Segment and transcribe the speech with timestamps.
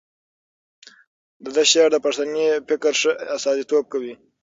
[1.43, 4.13] د ده شعر د پښتني فکر ښه استازیتوب کوي.